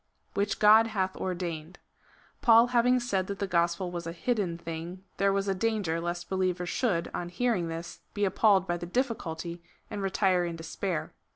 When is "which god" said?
0.33-0.87